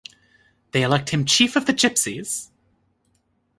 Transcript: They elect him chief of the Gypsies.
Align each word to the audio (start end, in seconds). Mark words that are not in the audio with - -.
They 0.71 0.81
elect 0.81 1.11
him 1.11 1.25
chief 1.25 1.55
of 1.55 1.67
the 1.67 1.75
Gypsies. 1.75 2.49